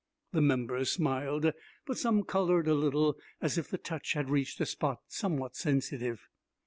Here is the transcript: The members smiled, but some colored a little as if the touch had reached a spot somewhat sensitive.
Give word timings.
The 0.31 0.41
members 0.41 0.89
smiled, 0.91 1.53
but 1.85 1.95
some 1.95 2.23
colored 2.23 2.67
a 2.67 2.73
little 2.73 3.19
as 3.39 3.59
if 3.59 3.67
the 3.69 3.77
touch 3.77 4.13
had 4.13 4.31
reached 4.31 4.59
a 4.59 4.65
spot 4.65 4.97
somewhat 5.07 5.55
sensitive. 5.55 6.27